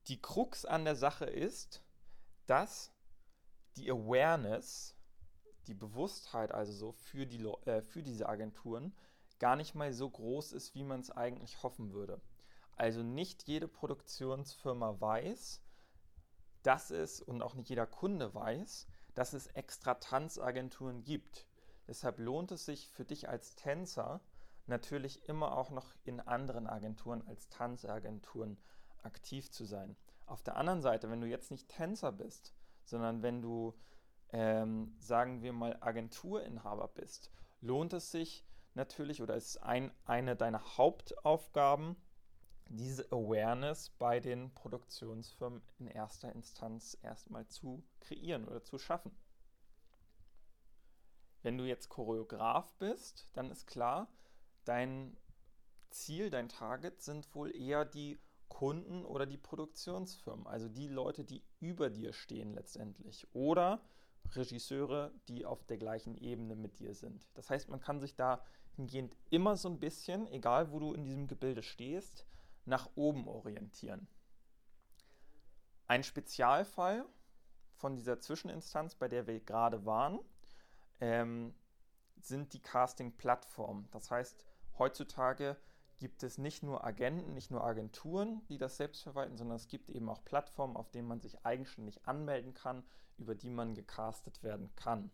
Die 0.08 0.22
Krux 0.22 0.66
an 0.66 0.86
der 0.86 0.96
Sache 0.96 1.26
ist, 1.26 1.84
dass 2.46 2.94
die 3.76 3.92
Awareness, 3.92 4.96
die 5.68 5.74
Bewusstheit 5.74 6.52
also 6.52 6.72
so 6.72 6.92
für, 6.92 7.26
die, 7.26 7.44
äh, 7.66 7.82
für 7.82 8.04
diese 8.04 8.28
Agenturen 8.28 8.94
gar 9.40 9.56
nicht 9.56 9.76
mal 9.76 9.94
so 9.94 10.10
groß 10.10 10.54
ist, 10.54 10.76
wie 10.76 10.84
man 10.84 11.02
es 11.02 11.12
eigentlich 11.12 11.64
hoffen 11.64 11.92
würde. 11.94 12.22
Also 12.76 13.04
nicht 13.04 13.48
jede 13.48 13.68
Produktionsfirma 13.68 15.00
weiß, 15.00 15.62
dass 16.64 16.92
es 16.92 17.22
und 17.22 17.42
auch 17.42 17.56
nicht 17.56 17.70
jeder 17.70 17.88
Kunde 17.88 18.34
weiß, 18.34 18.88
dass 19.16 19.34
es 19.34 19.48
extra 19.48 19.96
Tanzagenturen 19.96 21.04
gibt. 21.04 21.48
Deshalb 21.88 22.20
lohnt 22.20 22.52
es 22.52 22.66
sich 22.66 22.90
für 22.90 23.06
dich 23.06 23.30
als 23.30 23.56
Tänzer 23.56 24.22
natürlich 24.68 25.28
immer 25.28 25.58
auch 25.58 25.72
noch 25.72 25.96
in 26.04 26.20
anderen 26.20 26.68
Agenturen 26.68 27.26
als 27.26 27.50
Tanzagenturen 27.50 28.58
aktiv 29.04 29.50
zu 29.50 29.66
sein. 29.66 29.96
Auf 30.26 30.44
der 30.44 30.58
anderen 30.58 30.82
Seite, 30.82 31.10
wenn 31.10 31.22
du 31.22 31.28
jetzt 31.28 31.52
nicht 31.52 31.70
Tänzer 31.70 32.12
bist, 32.12 32.54
sondern 32.84 33.24
wenn 33.24 33.42
du, 33.42 33.74
ähm, 34.30 34.96
sagen 35.00 35.42
wir 35.42 35.54
mal, 35.54 35.78
Agenturinhaber 35.80 36.90
bist, 36.90 37.32
lohnt 37.62 37.94
es 37.94 38.12
sich 38.12 38.46
natürlich 38.78 39.22
oder 39.22 39.36
ist 39.36 39.58
ein, 39.58 39.92
eine 40.06 40.38
deiner 40.38 40.78
Hauptaufgaben, 40.78 41.98
diese 42.70 43.06
Awareness 43.12 43.90
bei 43.98 44.20
den 44.20 44.54
Produktionsfirmen 44.54 45.62
in 45.80 45.88
erster 45.88 46.32
Instanz 46.34 46.98
erstmal 47.02 47.48
zu 47.48 47.84
kreieren 48.00 48.48
oder 48.48 48.64
zu 48.64 48.78
schaffen. 48.78 49.12
Wenn 51.44 51.58
du 51.58 51.66
jetzt 51.66 51.90
Choreograf 51.90 52.74
bist, 52.76 53.30
dann 53.34 53.52
ist 53.52 53.68
klar, 53.68 54.08
dein 54.66 55.18
Ziel, 55.90 56.30
dein 56.30 56.50
Target 56.50 57.02
sind 57.02 57.34
wohl 57.36 57.56
eher 57.56 57.86
die 57.86 58.20
Kunden 58.50 59.06
oder 59.06 59.26
die 59.26 59.38
Produktionsfirmen, 59.38 60.48
also 60.48 60.68
die 60.68 60.88
Leute, 60.88 61.24
die 61.24 61.44
über 61.60 61.90
dir 61.90 62.12
stehen 62.14 62.54
letztendlich. 62.54 63.28
Oder 63.34 63.82
Regisseure, 64.34 65.12
die 65.28 65.46
auf 65.46 65.66
der 65.66 65.78
gleichen 65.78 66.16
Ebene 66.16 66.56
mit 66.56 66.80
dir 66.80 66.94
sind. 66.94 67.28
Das 67.34 67.50
heißt, 67.50 67.70
man 67.70 67.80
kann 67.80 68.00
sich 68.00 68.16
dahingehend 68.16 69.16
immer 69.30 69.56
so 69.56 69.70
ein 69.70 69.80
bisschen, 69.80 70.28
egal 70.28 70.72
wo 70.72 70.80
du 70.80 70.94
in 70.94 71.04
diesem 71.04 71.28
Gebilde 71.28 71.64
stehst, 71.64 72.26
nach 72.66 72.90
oben 72.96 73.28
orientieren. 73.28 74.08
Ein 75.88 76.04
Spezialfall 76.04 77.06
von 77.78 77.96
dieser 77.96 78.20
Zwischeninstanz, 78.20 78.96
bei 78.96 79.08
der 79.08 79.26
wir 79.28 79.40
gerade 79.40 79.86
waren, 79.86 80.20
ähm, 81.00 81.54
sind 82.20 82.54
die 82.54 82.62
Casting-Plattformen. 82.62 83.88
Das 83.92 84.12
heißt, 84.12 84.46
heutzutage 84.78 85.58
gibt 86.00 86.24
es 86.24 86.38
nicht 86.38 86.64
nur 86.64 86.84
Agenten, 86.84 87.34
nicht 87.34 87.52
nur 87.52 87.64
Agenturen, 87.64 88.46
die 88.48 88.58
das 88.58 88.78
selbst 88.78 89.04
verwalten, 89.04 89.38
sondern 89.38 89.56
es 89.56 89.68
gibt 89.68 89.90
eben 89.90 90.10
auch 90.10 90.24
Plattformen, 90.24 90.76
auf 90.76 90.92
denen 90.92 91.08
man 91.08 91.22
sich 91.22 91.46
eigenständig 91.46 92.06
anmelden 92.08 92.54
kann, 92.54 92.84
über 93.18 93.36
die 93.36 93.50
man 93.50 93.74
gecastet 93.74 94.44
werden 94.44 94.74
kann. 94.76 95.12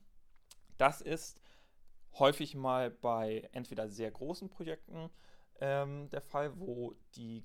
Das 0.78 1.02
ist 1.02 1.42
häufig 2.20 2.56
mal 2.56 2.90
bei 2.90 3.50
entweder 3.52 3.90
sehr 3.90 4.12
großen 4.12 4.50
Projekten 4.50 5.10
ähm, 5.60 6.10
der 6.10 6.22
Fall, 6.22 6.60
wo 6.60 6.94
die 7.16 7.44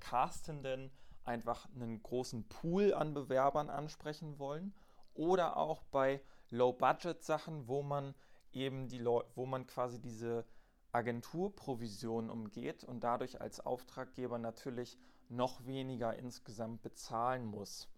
Castenden 0.00 0.90
einfach 1.24 1.68
einen 1.74 2.02
großen 2.02 2.48
Pool 2.48 2.94
an 2.94 3.14
Bewerbern 3.14 3.70
ansprechen 3.70 4.38
wollen 4.38 4.74
oder 5.14 5.56
auch 5.56 5.82
bei 5.84 6.20
Low-Budget-Sachen, 6.50 7.68
wo 7.68 7.82
man 7.82 8.14
eben 8.52 8.88
die 8.88 8.98
Leu 8.98 9.22
wo 9.34 9.46
man 9.46 9.66
quasi 9.66 10.00
diese 10.00 10.44
Agenturprovision 10.92 12.28
umgeht 12.28 12.84
und 12.84 13.02
dadurch 13.02 13.40
als 13.40 13.60
Auftraggeber 13.60 14.38
natürlich 14.38 14.98
noch 15.28 15.64
weniger 15.64 16.16
insgesamt 16.16 16.82
bezahlen 16.82 17.46
muss. 17.46 17.88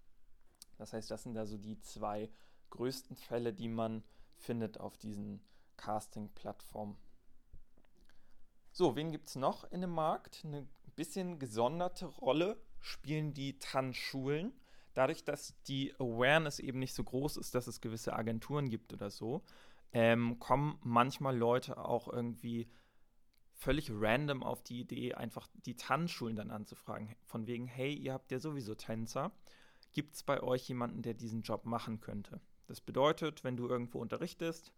Das 0.76 0.93
heißt, 0.93 1.11
das 1.11 1.23
sind 1.23 1.37
also 1.37 1.57
die 1.57 1.78
zwei 1.81 2.31
größten 2.71 3.16
Fälle, 3.16 3.52
die 3.52 3.69
man 3.69 4.02
findet 4.37 4.81
auf 4.81 4.97
diesen 4.97 5.40
Casting-Plattformen. 5.76 6.97
So, 8.73 8.97
wen 8.97 9.12
gibt 9.12 9.28
es 9.28 9.37
noch 9.37 9.64
in 9.71 9.81
dem 9.81 9.93
Markt? 9.93 10.43
Eine 10.45 10.66
bisschen 10.97 11.38
gesonderte 11.38 12.07
Rolle 12.07 12.61
spielen 12.81 13.33
die 13.33 13.59
Tanzschulen. 13.59 14.52
Dadurch, 14.95 15.25
dass 15.25 15.61
die 15.62 15.95
Awareness 15.99 16.59
eben 16.59 16.78
nicht 16.78 16.95
so 16.95 17.02
groß 17.02 17.37
ist, 17.37 17.54
dass 17.54 17.66
es 17.66 17.81
gewisse 17.81 18.12
Agenturen 18.12 18.69
gibt 18.69 18.93
oder 18.93 19.11
so, 19.11 19.43
ähm, 19.93 20.38
kommen 20.38 20.78
manchmal 20.83 21.37
Leute 21.37 21.78
auch 21.78 22.09
irgendwie 22.09 22.69
völlig 23.52 23.90
random 23.93 24.43
auf 24.43 24.62
die 24.62 24.81
Idee, 24.81 25.14
einfach 25.14 25.49
die 25.64 25.76
Tanzschulen 25.76 26.37
dann 26.37 26.50
anzufragen. 26.50 27.14
Von 27.25 27.47
wegen, 27.47 27.66
hey, 27.66 27.93
ihr 27.93 28.12
habt 28.12 28.31
ja 28.31 28.38
sowieso 28.38 28.75
Tänzer. 28.75 29.33
Gibt 29.95 30.15
es 30.15 30.23
bei 30.23 30.43
euch 30.43 30.69
jemanden, 30.69 31.01
der 31.01 31.15
diesen 31.15 31.43
Job 31.43 31.65
machen 31.65 32.01
könnte? 32.01 32.41
Das 32.67 32.81
bedeutet, 32.81 33.45
wenn 33.45 33.57
du 33.57 33.69
irgendwo 33.69 34.01
unterrichtest 34.01 34.73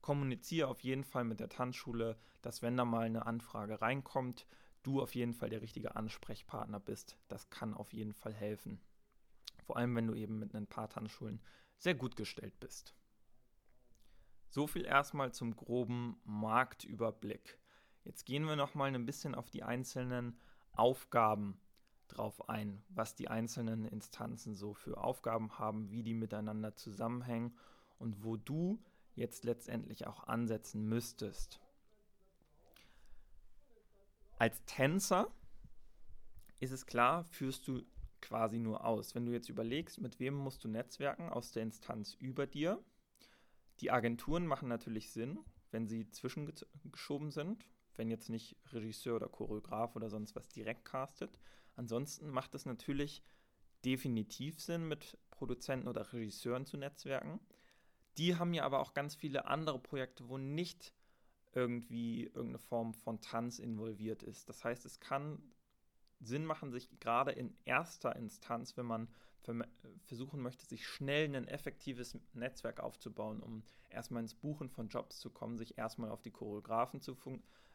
kommuniziere 0.00 0.68
auf 0.68 0.80
jeden 0.80 1.04
Fall 1.04 1.24
mit 1.24 1.40
der 1.40 1.48
Tanzschule, 1.48 2.16
dass 2.42 2.62
wenn 2.62 2.76
da 2.76 2.84
mal 2.84 3.06
eine 3.06 3.26
Anfrage 3.26 3.80
reinkommt, 3.80 4.46
du 4.82 5.02
auf 5.02 5.14
jeden 5.14 5.34
Fall 5.34 5.50
der 5.50 5.60
richtige 5.60 5.96
Ansprechpartner 5.96 6.80
bist. 6.80 7.18
Das 7.28 7.50
kann 7.50 7.74
auf 7.74 7.92
jeden 7.92 8.14
Fall 8.14 8.32
helfen. 8.32 8.80
Vor 9.64 9.76
allem, 9.76 9.94
wenn 9.94 10.06
du 10.06 10.14
eben 10.14 10.38
mit 10.38 10.54
ein 10.54 10.66
paar 10.66 10.88
Tanzschulen 10.88 11.40
sehr 11.76 11.94
gut 11.94 12.16
gestellt 12.16 12.58
bist. 12.60 12.94
So 14.48 14.66
viel 14.66 14.84
erstmal 14.84 15.32
zum 15.32 15.54
groben 15.54 16.20
Marktüberblick. 16.24 17.58
Jetzt 18.04 18.24
gehen 18.24 18.44
wir 18.44 18.56
noch 18.56 18.74
mal 18.74 18.92
ein 18.92 19.06
bisschen 19.06 19.34
auf 19.34 19.50
die 19.50 19.62
einzelnen 19.62 20.38
Aufgaben 20.72 21.60
drauf 22.14 22.48
ein, 22.48 22.82
was 22.88 23.14
die 23.14 23.28
einzelnen 23.28 23.84
Instanzen 23.84 24.54
so 24.54 24.74
für 24.74 25.02
Aufgaben 25.02 25.58
haben, 25.58 25.90
wie 25.90 26.02
die 26.02 26.14
miteinander 26.14 26.76
zusammenhängen 26.76 27.54
und 27.98 28.24
wo 28.24 28.36
du 28.36 28.78
jetzt 29.14 29.44
letztendlich 29.44 30.06
auch 30.06 30.24
ansetzen 30.24 30.88
müsstest. 30.88 31.60
Als 34.38 34.64
Tänzer 34.64 35.30
ist 36.60 36.72
es 36.72 36.86
klar, 36.86 37.24
führst 37.24 37.68
du 37.68 37.82
quasi 38.20 38.58
nur 38.58 38.84
aus. 38.84 39.14
Wenn 39.14 39.26
du 39.26 39.32
jetzt 39.32 39.48
überlegst, 39.48 40.00
mit 40.00 40.18
wem 40.20 40.34
musst 40.34 40.64
du 40.64 40.68
netzwerken 40.68 41.28
aus 41.28 41.52
der 41.52 41.62
Instanz 41.62 42.14
über 42.14 42.46
dir. 42.46 42.82
Die 43.80 43.90
Agenturen 43.90 44.46
machen 44.46 44.68
natürlich 44.68 45.10
Sinn, 45.10 45.38
wenn 45.70 45.86
sie 45.86 46.10
zwischengeschoben 46.10 47.30
sind, 47.30 47.66
wenn 48.00 48.08
jetzt 48.08 48.30
nicht 48.30 48.56
Regisseur 48.72 49.16
oder 49.16 49.28
Choreograf 49.28 49.94
oder 49.94 50.08
sonst 50.08 50.34
was 50.34 50.48
direkt 50.48 50.86
castet. 50.86 51.38
Ansonsten 51.76 52.30
macht 52.30 52.54
es 52.54 52.64
natürlich 52.64 53.22
definitiv 53.84 54.58
Sinn, 54.58 54.88
mit 54.88 55.18
Produzenten 55.30 55.86
oder 55.86 56.10
Regisseuren 56.10 56.64
zu 56.64 56.78
netzwerken. 56.78 57.40
Die 58.16 58.36
haben 58.36 58.54
ja 58.54 58.64
aber 58.64 58.80
auch 58.80 58.94
ganz 58.94 59.14
viele 59.14 59.44
andere 59.44 59.78
Projekte, 59.78 60.30
wo 60.30 60.38
nicht 60.38 60.94
irgendwie 61.52 62.24
irgendeine 62.24 62.58
Form 62.58 62.94
von 62.94 63.20
Tanz 63.20 63.58
involviert 63.58 64.22
ist. 64.22 64.48
Das 64.48 64.64
heißt, 64.64 64.86
es 64.86 64.98
kann 65.00 65.42
Sinn 66.20 66.46
machen, 66.46 66.72
sich 66.72 66.88
gerade 67.00 67.32
in 67.32 67.54
erster 67.66 68.16
Instanz, 68.16 68.78
wenn 68.78 68.86
man 68.86 69.08
versuchen 70.04 70.40
möchte, 70.40 70.64
sich 70.64 70.86
schnell 70.86 71.34
ein 71.34 71.48
effektives 71.48 72.16
Netzwerk 72.32 72.80
aufzubauen, 72.80 73.42
um 73.42 73.62
erstmal 73.90 74.22
ins 74.22 74.34
Buchen 74.34 74.70
von 74.70 74.88
Jobs 74.88 75.18
zu 75.18 75.28
kommen, 75.28 75.58
sich 75.58 75.76
erstmal 75.76 76.10
auf 76.10 76.22
die 76.22 76.30
Choreografen 76.30 77.00
zu, 77.00 77.14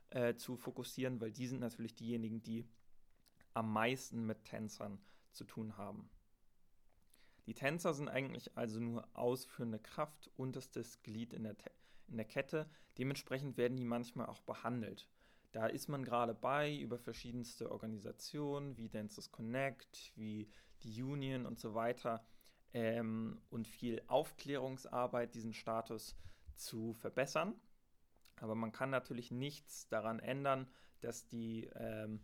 äh, 0.09 0.35
zu 0.35 0.55
fokussieren, 0.55 1.19
weil 1.21 1.31
die 1.31 1.47
sind 1.47 1.59
natürlich 1.59 1.95
diejenigen, 1.95 2.41
die 2.41 2.67
am 3.53 3.71
meisten 3.71 4.25
mit 4.25 4.43
Tänzern 4.45 4.99
zu 5.31 5.45
tun 5.45 5.77
haben. 5.77 6.09
Die 7.45 7.53
Tänzer 7.53 7.93
sind 7.93 8.09
eigentlich 8.09 8.57
also 8.57 8.79
nur 8.79 9.07
ausführende 9.13 9.79
Kraft, 9.79 10.31
unterstes 10.35 11.03
Glied 11.03 11.33
in 11.33 11.43
der, 11.43 11.55
in 12.07 12.17
der 12.17 12.25
Kette. 12.25 12.67
Dementsprechend 12.97 13.57
werden 13.57 13.77
die 13.77 13.85
manchmal 13.85 14.25
auch 14.27 14.41
behandelt. 14.41 15.07
Da 15.51 15.67
ist 15.67 15.87
man 15.87 16.03
gerade 16.03 16.33
bei 16.33 16.75
über 16.75 16.97
verschiedenste 16.97 17.71
Organisationen 17.71 18.77
wie 18.77 18.89
Dancers 18.89 19.31
Connect, 19.31 20.11
wie 20.15 20.49
die 20.83 21.01
Union 21.01 21.45
und 21.45 21.59
so 21.59 21.75
weiter 21.75 22.25
ähm, 22.73 23.39
und 23.49 23.67
viel 23.67 24.01
Aufklärungsarbeit, 24.07 25.33
diesen 25.33 25.53
Status 25.53 26.17
zu 26.55 26.93
verbessern. 26.93 27.53
Aber 28.37 28.55
man 28.55 28.71
kann 28.71 28.89
natürlich 28.89 29.31
nichts 29.31 29.87
daran 29.87 30.19
ändern, 30.19 30.67
dass 31.01 31.27
die 31.27 31.65
ähm, 31.75 32.21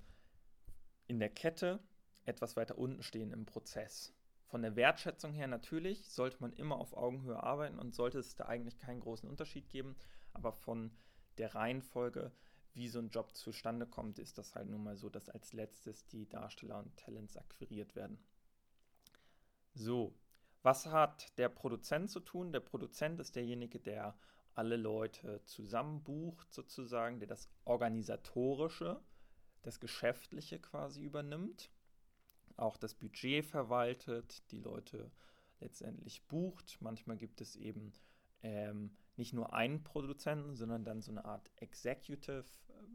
in 1.07 1.19
der 1.19 1.29
Kette 1.29 1.79
etwas 2.25 2.55
weiter 2.55 2.77
unten 2.77 3.03
stehen 3.03 3.31
im 3.31 3.45
Prozess. 3.45 4.13
Von 4.45 4.63
der 4.63 4.75
Wertschätzung 4.75 5.33
her 5.33 5.47
natürlich 5.47 6.09
sollte 6.09 6.37
man 6.41 6.51
immer 6.53 6.77
auf 6.77 6.93
Augenhöhe 6.93 7.41
arbeiten 7.41 7.79
und 7.79 7.95
sollte 7.95 8.19
es 8.19 8.35
da 8.35 8.45
eigentlich 8.45 8.77
keinen 8.77 8.99
großen 8.99 9.29
Unterschied 9.29 9.69
geben. 9.69 9.95
Aber 10.33 10.51
von 10.51 10.91
der 11.37 11.55
Reihenfolge, 11.55 12.31
wie 12.73 12.89
so 12.89 12.99
ein 12.99 13.09
Job 13.09 13.33
zustande 13.35 13.85
kommt, 13.87 14.19
ist 14.19 14.37
das 14.37 14.55
halt 14.55 14.69
nun 14.69 14.83
mal 14.83 14.97
so, 14.97 15.09
dass 15.09 15.29
als 15.29 15.53
letztes 15.53 16.05
die 16.07 16.27
Darsteller 16.27 16.79
und 16.79 16.97
Talents 16.97 17.37
akquiriert 17.37 17.95
werden. 17.95 18.19
So, 19.73 20.13
was 20.63 20.85
hat 20.85 21.37
der 21.37 21.49
Produzent 21.49 22.09
zu 22.09 22.19
tun? 22.19 22.51
Der 22.51 22.59
Produzent 22.59 23.19
ist 23.19 23.35
derjenige, 23.35 23.79
der 23.79 24.17
alle 24.55 24.77
Leute 24.77 25.41
zusammenbucht, 25.45 26.51
sozusagen, 26.53 27.19
der 27.19 27.27
das 27.27 27.49
Organisatorische, 27.65 29.01
das 29.61 29.79
Geschäftliche 29.79 30.59
quasi 30.59 31.01
übernimmt, 31.01 31.71
auch 32.57 32.77
das 32.77 32.95
Budget 32.95 33.45
verwaltet, 33.45 34.49
die 34.51 34.59
Leute 34.59 35.11
letztendlich 35.59 36.27
bucht. 36.27 36.77
Manchmal 36.81 37.17
gibt 37.17 37.41
es 37.41 37.55
eben 37.55 37.93
ähm, 38.43 38.95
nicht 39.15 39.33
nur 39.33 39.53
einen 39.53 39.83
Produzenten, 39.83 40.55
sondern 40.55 40.83
dann 40.83 41.01
so 41.01 41.11
eine 41.11 41.25
Art 41.25 41.49
Executive 41.57 42.45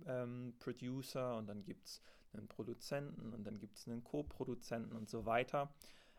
ähm, 0.06 0.54
Producer 0.58 1.36
und 1.36 1.46
dann 1.46 1.62
gibt 1.62 1.86
es 1.86 2.02
einen 2.32 2.48
Produzenten 2.48 3.32
und 3.32 3.44
dann 3.44 3.58
gibt 3.58 3.78
es 3.78 3.86
einen 3.88 4.04
Co-Produzenten 4.04 4.94
und 4.94 5.08
so 5.08 5.24
weiter 5.24 5.72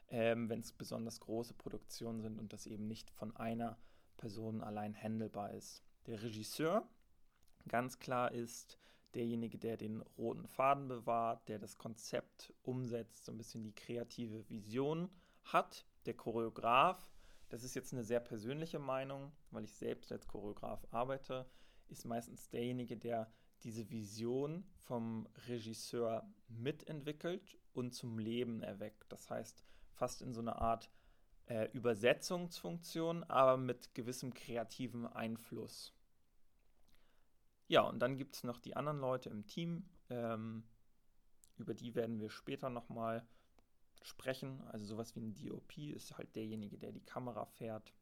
ähm, 0.10 0.50
wenn 0.50 0.62
es 0.62 0.72
besonders 0.72 1.20
große 1.20 1.54
Produktionen 1.54 2.22
sind 2.22 2.40
und 2.40 2.54
das 2.54 2.66
eben 2.66 2.88
nicht 2.88 3.10
von 3.12 3.36
einer 3.36 3.78
Person 4.18 4.62
allein 4.62 4.96
handelbar 4.96 5.52
ist. 5.54 5.84
Der 6.08 6.22
Regisseur, 6.22 6.88
ganz 7.68 8.00
klar, 8.00 8.32
ist 8.32 8.78
derjenige, 9.14 9.58
der 9.58 9.78
den 9.78 10.02
roten 10.18 10.48
Faden 10.48 10.88
bewahrt, 10.88 11.48
der 11.48 11.60
das 11.60 11.78
Konzept 11.78 12.54
umsetzt, 12.64 13.26
so 13.26 13.32
ein 13.32 13.38
bisschen 13.38 13.64
die 13.64 13.76
kreative 13.76 14.48
Vision 14.50 15.10
hat. 15.44 15.86
Der 16.06 16.14
Choreograf, 16.14 17.12
das 17.50 17.64
ist 17.64 17.76
jetzt 17.76 17.94
eine 17.94 18.04
sehr 18.04 18.20
persönliche 18.20 18.80
Meinung, 18.80 19.32
weil 19.52 19.64
ich 19.64 19.74
selbst 19.74 20.12
als 20.12 20.28
Choreograf 20.28 20.86
arbeite, 20.92 21.50
ist 21.88 22.06
meistens 22.06 22.50
derjenige, 22.50 22.98
der 22.98 23.32
diese 23.64 23.90
Vision 23.90 24.66
vom 24.76 25.28
Regisseur 25.48 26.30
mitentwickelt 26.48 27.58
und 27.74 27.94
zum 27.94 28.20
Leben 28.20 28.62
erweckt. 28.62 29.12
Das 29.12 29.30
heißt, 29.30 29.64
fast 29.94 30.22
in 30.22 30.34
so 30.34 30.42
eine 30.42 30.58
Art 30.58 30.92
äh, 31.48 31.70
Übersetzungsfunktion, 31.72 33.24
aber 33.24 33.58
mit 33.58 33.94
gewissem 33.94 34.34
kreativen 34.34 35.08
Einfluss. 35.08 35.94
Ja, 37.68 37.82
und 37.82 38.00
dann 38.00 38.18
gibt 38.18 38.36
es 38.36 38.44
noch 38.44 38.60
die 38.60 38.76
anderen 38.76 39.00
Leute 39.00 39.30
im 39.30 39.46
Team. 39.46 39.90
Ähm, 40.10 40.64
über 41.58 41.74
die 41.74 41.96
werden 41.96 42.20
wir 42.20 42.30
später 42.30 42.70
nochmal 42.70 43.26
sprechen. 44.02 44.62
Also 44.68 44.86
sowas 44.86 45.16
wie 45.16 45.22
ein 45.22 45.34
DOP 45.36 45.78
ist 45.78 46.18
halt 46.18 46.36
derjenige, 46.36 46.78
der 46.78 46.92
die 46.92 47.04
Kamera 47.04 47.46
fährt 47.46 47.94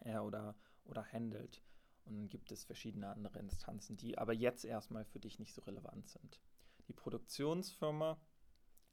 äh, 0.00 0.18
oder, 0.18 0.56
oder 0.84 1.04
handelt. 1.04 1.62
Und 2.04 2.16
dann 2.16 2.28
gibt 2.28 2.50
es 2.50 2.64
verschiedene 2.64 3.08
andere 3.08 3.38
Instanzen, 3.38 3.96
die 3.96 4.18
aber 4.18 4.32
jetzt 4.32 4.64
erstmal 4.64 5.04
für 5.04 5.20
dich 5.20 5.38
nicht 5.38 5.54
so 5.54 5.62
relevant 5.62 6.08
sind. 6.08 6.40
Die 6.88 6.92
Produktionsfirma, 6.92 8.20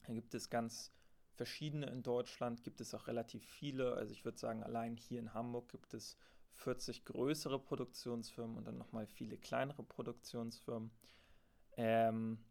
da 0.06 0.12
gibt 0.12 0.34
es 0.34 0.50
ganz 0.50 0.92
verschiedene 1.38 1.86
in 1.86 2.02
Deutschland, 2.02 2.64
gibt 2.64 2.80
es 2.80 2.92
auch 2.94 3.06
relativ 3.06 3.44
viele. 3.44 3.94
Also 3.94 4.12
ich 4.12 4.24
würde 4.24 4.36
sagen, 4.36 4.64
allein 4.64 4.96
hier 4.96 5.20
in 5.20 5.32
Hamburg 5.34 5.68
gibt 5.68 5.94
es 5.94 6.18
40 6.50 7.04
größere 7.04 7.60
Produktionsfirmen 7.60 8.56
und 8.56 8.66
dann 8.66 8.76
nochmal 8.76 9.06
viele 9.06 9.38
kleinere 9.38 9.84
Produktionsfirmen. 9.84 10.90
Ähm, 11.76 12.44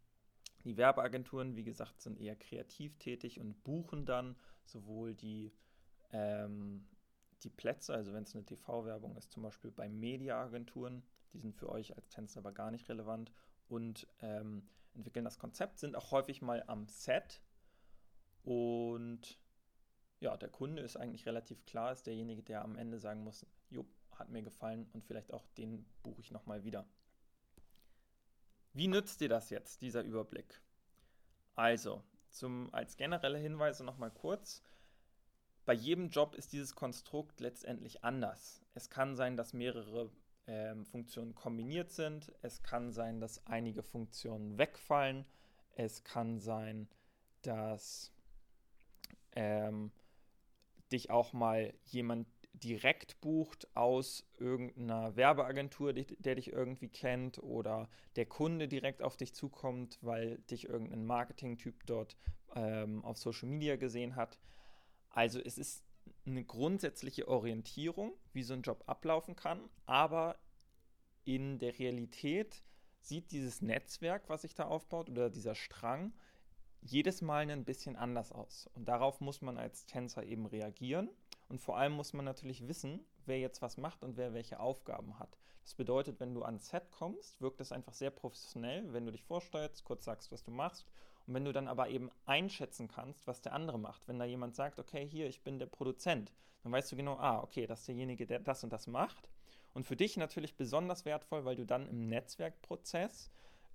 die 0.63 0.77
Werbeagenturen, 0.77 1.57
wie 1.57 1.65
gesagt, 1.65 2.01
sind 2.01 2.17
eher 2.17 2.37
kreativ 2.37 2.97
tätig 2.97 3.41
und 3.41 3.61
buchen 3.65 4.05
dann 4.05 4.37
sowohl 4.63 5.13
die, 5.13 5.51
ähm, 6.13 6.87
die 7.43 7.49
Plätze, 7.49 7.93
also 7.93 8.13
wenn 8.13 8.23
es 8.23 8.35
eine 8.35 8.45
TV-Werbung 8.45 9.17
ist, 9.17 9.33
zum 9.33 9.43
Beispiel 9.43 9.71
bei 9.71 9.89
Mediaagenturen, 9.89 11.03
die 11.33 11.39
sind 11.39 11.57
für 11.57 11.69
euch 11.69 11.93
als 11.97 12.07
Tänzer 12.07 12.39
aber 12.39 12.53
gar 12.53 12.71
nicht 12.71 12.87
relevant 12.87 13.33
und 13.67 14.07
ähm, 14.21 14.69
entwickeln 14.93 15.25
das 15.25 15.39
Konzept, 15.39 15.77
sind 15.77 15.97
auch 15.97 16.11
häufig 16.11 16.41
mal 16.41 16.63
am 16.67 16.87
Set 16.87 17.41
und 18.47 19.37
ja, 20.21 20.37
der 20.37 20.47
Kunde 20.47 20.81
ist 20.81 20.95
eigentlich 20.95 21.25
relativ 21.25 21.65
klar, 21.65 21.91
ist 21.91 22.07
derjenige, 22.07 22.41
der 22.41 22.63
am 22.63 22.77
Ende 22.77 22.97
sagen 22.97 23.25
muss, 23.25 23.45
jo, 23.69 23.85
hat 24.13 24.29
mir 24.29 24.41
gefallen 24.41 24.89
und 24.93 25.03
vielleicht 25.03 25.33
auch 25.33 25.45
den 25.57 25.85
buche 26.01 26.21
ich 26.21 26.31
nochmal 26.31 26.63
wieder. 26.63 26.87
Wie 28.71 28.87
nützt 28.87 29.19
dir 29.19 29.27
das 29.27 29.49
jetzt, 29.49 29.81
dieser 29.81 30.01
Überblick? 30.01 30.61
Also, 31.55 32.01
zum, 32.29 32.73
als 32.73 32.95
generelle 32.95 33.37
Hinweise 33.37 33.83
nochmal 33.83 34.11
kurz. 34.11 34.63
Bei 35.65 35.73
jedem 35.73 36.07
Job 36.07 36.33
ist 36.33 36.53
dieses 36.53 36.73
Konstrukt 36.73 37.41
letztendlich 37.41 38.05
anders. 38.05 38.61
Es 38.75 38.89
kann 38.89 39.17
sein, 39.17 39.35
dass 39.35 39.51
mehrere 39.51 40.09
ähm, 40.45 40.85
Funktionen 40.85 41.35
kombiniert 41.35 41.91
sind. 41.91 42.31
Es 42.41 42.63
kann 42.63 42.93
sein, 42.93 43.19
dass 43.19 43.45
einige 43.45 43.83
Funktionen 43.83 44.57
wegfallen. 44.57 45.25
Es 45.75 46.05
kann 46.05 46.39
sein, 46.39 46.87
dass 47.41 48.13
ähm, 49.35 49.91
dich 50.91 51.09
auch 51.09 51.33
mal 51.33 51.73
jemand 51.83 52.27
direkt 52.53 53.21
bucht 53.21 53.67
aus 53.75 54.25
irgendeiner 54.37 55.15
Werbeagentur, 55.15 55.93
die, 55.93 56.05
der 56.17 56.35
dich 56.35 56.51
irgendwie 56.51 56.89
kennt, 56.89 57.37
oder 57.39 57.89
der 58.15 58.25
Kunde 58.25 58.67
direkt 58.67 59.01
auf 59.01 59.17
dich 59.17 59.33
zukommt, 59.33 59.99
weil 60.01 60.39
dich 60.49 60.67
irgendein 60.67 61.05
Marketing-Typ 61.05 61.85
dort 61.85 62.17
ähm, 62.55 63.03
auf 63.05 63.17
Social 63.17 63.47
Media 63.47 63.75
gesehen 63.75 64.15
hat. 64.15 64.39
Also 65.09 65.39
es 65.39 65.57
ist 65.57 65.83
eine 66.25 66.43
grundsätzliche 66.43 67.27
Orientierung, 67.27 68.13
wie 68.33 68.43
so 68.43 68.53
ein 68.53 68.61
Job 68.61 68.83
ablaufen 68.87 69.35
kann, 69.35 69.69
aber 69.85 70.37
in 71.25 71.59
der 71.59 71.77
Realität 71.77 72.63
sieht 73.01 73.31
dieses 73.31 73.61
Netzwerk, 73.61 74.29
was 74.29 74.41
sich 74.41 74.55
da 74.55 74.65
aufbaut, 74.65 75.09
oder 75.09 75.29
dieser 75.29 75.55
Strang, 75.55 76.13
jedes 76.81 77.21
Mal 77.21 77.49
ein 77.49 77.65
bisschen 77.65 77.95
anders 77.95 78.31
aus. 78.31 78.69
Und 78.73 78.87
darauf 78.87 79.21
muss 79.21 79.41
man 79.41 79.57
als 79.57 79.85
Tänzer 79.85 80.23
eben 80.23 80.45
reagieren. 80.45 81.09
Und 81.49 81.59
vor 81.59 81.77
allem 81.77 81.93
muss 81.93 82.13
man 82.13 82.25
natürlich 82.25 82.67
wissen, 82.67 83.05
wer 83.25 83.39
jetzt 83.39 83.61
was 83.61 83.77
macht 83.77 84.03
und 84.03 84.17
wer 84.17 84.33
welche 84.33 84.59
Aufgaben 84.59 85.17
hat. 85.19 85.37
Das 85.63 85.75
bedeutet, 85.75 86.19
wenn 86.19 86.33
du 86.33 86.43
ans 86.43 86.69
Set 86.69 86.91
kommst, 86.91 87.41
wirkt 87.41 87.59
das 87.59 87.71
einfach 87.71 87.93
sehr 87.93 88.11
professionell, 88.11 88.93
wenn 88.93 89.05
du 89.05 89.11
dich 89.11 89.23
vorstellst, 89.23 89.83
kurz 89.83 90.05
sagst, 90.05 90.31
was 90.31 90.43
du 90.43 90.51
machst. 90.51 90.87
Und 91.25 91.33
wenn 91.33 91.43
du 91.43 91.51
dann 91.51 91.67
aber 91.67 91.89
eben 91.89 92.09
einschätzen 92.25 92.87
kannst, 92.87 93.27
was 93.27 93.41
der 93.41 93.53
andere 93.53 93.77
macht. 93.77 94.07
Wenn 94.07 94.19
da 94.19 94.25
jemand 94.25 94.55
sagt, 94.55 94.79
okay, 94.79 95.05
hier, 95.05 95.27
ich 95.27 95.43
bin 95.43 95.59
der 95.59 95.65
Produzent, 95.65 96.31
dann 96.63 96.71
weißt 96.71 96.91
du 96.91 96.95
genau, 96.95 97.17
ah, 97.17 97.41
okay, 97.41 97.67
das 97.67 97.81
ist 97.81 97.87
derjenige, 97.89 98.25
der 98.25 98.39
das 98.39 98.63
und 98.63 98.71
das 98.71 98.87
macht. 98.87 99.29
Und 99.73 99.85
für 99.85 99.95
dich 99.95 100.17
natürlich 100.17 100.55
besonders 100.55 101.05
wertvoll, 101.05 101.45
weil 101.45 101.55
du 101.55 101.65
dann 101.65 101.87
im 101.87 102.07
Netzwerkprozess 102.07 103.29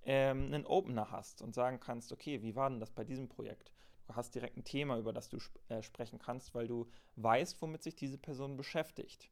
ähm, 0.05 0.45
einen 0.45 0.65
Opener 0.65 1.11
hast 1.11 1.41
und 1.41 1.53
sagen 1.53 1.79
kannst, 1.79 2.11
okay, 2.11 2.41
wie 2.41 2.55
war 2.55 2.69
denn 2.69 2.79
das 2.79 2.91
bei 2.91 3.03
diesem 3.03 3.29
Projekt? 3.29 3.71
Du 4.07 4.15
hast 4.15 4.35
direkt 4.35 4.57
ein 4.57 4.65
Thema, 4.65 4.97
über 4.97 5.13
das 5.13 5.29
du 5.29 5.37
sp 5.39 5.55
äh, 5.69 5.81
sprechen 5.81 6.19
kannst, 6.19 6.53
weil 6.53 6.67
du 6.67 6.89
weißt, 7.15 7.61
womit 7.61 7.83
sich 7.83 7.95
diese 7.95 8.17
Person 8.17 8.57
beschäftigt. 8.57 9.29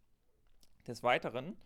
Des 0.87 1.03
Weiteren 1.03 1.57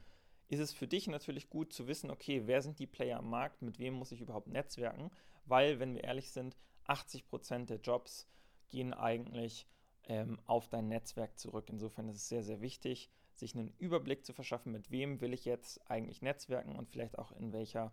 ist 0.48 0.60
es 0.60 0.74
für 0.74 0.88
dich 0.88 1.08
natürlich 1.08 1.50
gut 1.50 1.74
zu 1.74 1.88
wissen, 1.88 2.10
okay, 2.10 2.44
wer 2.46 2.62
sind 2.62 2.80
die 2.80 2.88
Player 2.88 3.20
am 3.20 3.30
Markt, 3.30 3.62
mit 3.62 3.80
wem 3.80 3.94
muss 3.94 4.12
ich 4.12 4.22
überhaupt 4.22 4.48
netzwerken, 4.48 5.12
weil, 5.46 5.80
wenn 5.80 5.94
wir 5.94 6.04
ehrlich 6.04 6.32
sind, 6.32 6.56
80% 6.88 7.66
der 7.66 7.80
Jobs 7.80 8.28
gehen 8.70 8.94
eigentlich 8.94 9.68
ähm, 10.04 10.40
auf 10.46 10.70
dein 10.70 10.88
Netzwerk 10.88 11.38
zurück. 11.38 11.70
Insofern 11.70 12.10
ist 12.10 12.18
es 12.18 12.30
sehr, 12.30 12.44
sehr 12.44 12.62
wichtig, 12.62 13.10
sich 13.34 13.56
einen 13.56 13.74
Überblick 13.78 14.26
zu 14.26 14.34
verschaffen, 14.34 14.72
mit 14.72 14.92
wem 14.92 15.22
will 15.22 15.34
ich 15.34 15.46
jetzt 15.46 15.80
eigentlich 15.90 16.22
netzwerken 16.22 16.76
und 16.76 16.90
vielleicht 16.90 17.18
auch 17.18 17.32
in 17.34 17.54
welcher 17.54 17.92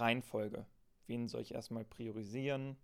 Reihenfolge. 0.00 0.66
Wen 1.06 1.28
soll 1.28 1.42
ich 1.42 1.54
erstmal 1.54 1.84
priorisieren? 1.84 2.76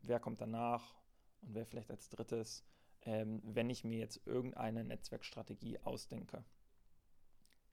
Wer 0.00 0.20
kommt 0.20 0.40
danach? 0.40 0.94
Und 1.40 1.54
wer 1.54 1.66
vielleicht 1.66 1.90
als 1.90 2.08
drittes, 2.08 2.64
ähm, 3.02 3.40
wenn 3.44 3.70
ich 3.70 3.84
mir 3.84 3.98
jetzt 3.98 4.26
irgendeine 4.26 4.84
Netzwerkstrategie 4.84 5.78
ausdenke. 5.80 6.44